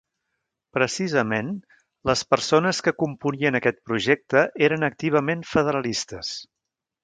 Precisament, 0.77 1.51
les 2.11 2.23
persones 2.35 2.81
que 2.87 2.95
componien 3.03 3.61
aquest 3.61 3.79
projecte 3.91 4.45
eren 4.71 4.89
activament 4.91 5.49
federalistes. 5.55 6.37